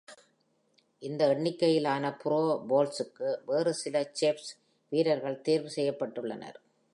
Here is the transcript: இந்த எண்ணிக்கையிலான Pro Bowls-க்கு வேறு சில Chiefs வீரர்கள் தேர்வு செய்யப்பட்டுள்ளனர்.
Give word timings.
இந்த 1.01 1.21
எண்ணிக்கையிலான 1.33 2.11
Pro 2.23 2.39
Bowls-க்கு 2.69 3.29
வேறு 3.45 3.73
சில 3.83 4.03
Chiefs 4.19 4.49
வீரர்கள் 4.91 5.41
தேர்வு 5.41 5.71
செய்யப்பட்டுள்ளனர். 5.77 6.59